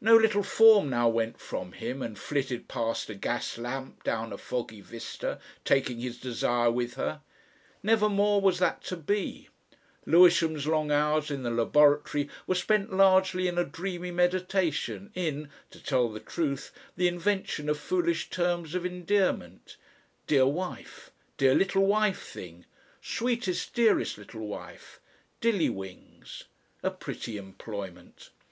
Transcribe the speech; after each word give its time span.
No 0.00 0.16
little 0.16 0.42
form 0.42 0.90
now 0.90 1.08
went 1.08 1.38
from 1.38 1.70
him 1.74 2.02
and 2.02 2.18
flitted 2.18 2.66
past 2.66 3.08
a 3.08 3.14
gas 3.14 3.56
lamp 3.56 4.02
down 4.02 4.32
a 4.32 4.36
foggy 4.36 4.80
vista, 4.80 5.38
taking 5.64 6.00
his 6.00 6.18
desire 6.18 6.72
with 6.72 6.94
her. 6.94 7.20
Never 7.80 8.08
more 8.08 8.40
was 8.40 8.58
that 8.58 8.82
to 8.86 8.96
be. 8.96 9.48
Lewisham's 10.06 10.66
long 10.66 10.90
hours 10.90 11.30
in 11.30 11.44
the 11.44 11.52
laboratory 11.52 12.28
were 12.48 12.56
spent 12.56 12.92
largely 12.92 13.46
in 13.46 13.58
a 13.58 13.64
dreamy 13.64 14.10
meditation, 14.10 15.12
in 15.14 15.48
to 15.70 15.78
tell 15.80 16.08
the 16.08 16.18
truth 16.18 16.72
the 16.96 17.06
invention 17.06 17.68
of 17.68 17.78
foolish 17.78 18.28
terms 18.28 18.74
of 18.74 18.84
endearment: 18.84 19.76
"Dear 20.26 20.46
Wife," 20.48 21.12
"Dear 21.36 21.54
Little 21.54 21.86
Wife 21.86 22.22
Thing," 22.26 22.66
"Sweetest 23.00 23.72
Dearest 23.72 24.18
Little 24.18 24.48
Wife," 24.48 24.98
"Dillywings." 25.40 26.42
A 26.82 26.90
pretty 26.90 27.36
employment! 27.36 28.30